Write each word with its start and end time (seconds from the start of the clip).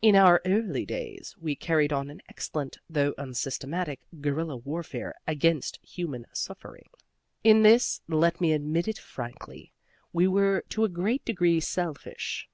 In 0.00 0.16
our 0.16 0.40
early 0.46 0.86
days 0.86 1.34
we 1.38 1.54
carried 1.54 1.92
on 1.92 2.08
an 2.08 2.22
excellent 2.26 2.78
(though 2.88 3.12
unsystematic) 3.18 4.00
guerilla 4.18 4.56
warfare 4.56 5.14
against 5.26 5.78
human 5.82 6.24
suffering. 6.32 6.88
"In 7.42 7.64
this 7.64 8.00
(let 8.08 8.40
me 8.40 8.54
admit 8.54 8.88
it 8.88 8.96
frankly) 8.98 9.74
we 10.10 10.26
were 10.26 10.64
to 10.70 10.84
a 10.84 10.88
great 10.88 11.22
degree 11.26 11.60
selfish. 11.60 12.48